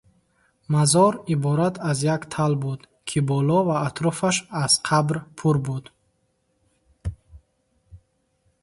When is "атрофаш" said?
3.87-4.37